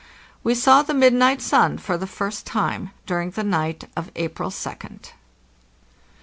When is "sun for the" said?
1.43-2.07